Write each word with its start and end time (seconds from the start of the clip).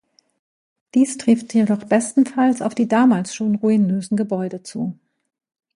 Dies 0.95 1.17
trifft 1.17 1.53
jedoch 1.53 1.83
bestenfalls 1.83 2.63
auf 2.63 2.73
die 2.73 2.87
damals 2.87 3.35
schon 3.35 3.53
ruinösen 3.57 4.17
Gebäude 4.17 4.63
zu. 4.63 4.97